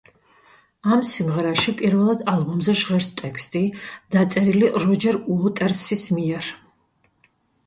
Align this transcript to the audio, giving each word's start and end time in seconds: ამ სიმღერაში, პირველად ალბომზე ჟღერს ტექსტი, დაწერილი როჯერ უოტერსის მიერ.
ამ 0.93 1.01
სიმღერაში, 1.09 1.73
პირველად 1.81 2.23
ალბომზე 2.33 2.75
ჟღერს 2.79 3.09
ტექსტი, 3.21 3.61
დაწერილი 4.17 4.73
როჯერ 4.87 5.21
უოტერსის 5.37 6.09
მიერ. 6.17 6.51